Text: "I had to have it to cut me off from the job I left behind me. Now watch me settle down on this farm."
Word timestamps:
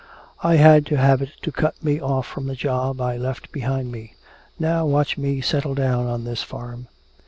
"I 0.41 0.55
had 0.55 0.87
to 0.87 0.97
have 0.97 1.21
it 1.21 1.29
to 1.43 1.51
cut 1.51 1.83
me 1.83 1.99
off 1.99 2.25
from 2.25 2.47
the 2.47 2.55
job 2.55 2.99
I 2.99 3.17
left 3.17 3.51
behind 3.51 3.91
me. 3.91 4.15
Now 4.57 4.83
watch 4.83 5.15
me 5.15 5.41
settle 5.41 5.75
down 5.75 6.07
on 6.07 6.23
this 6.23 6.41
farm." 6.41 6.87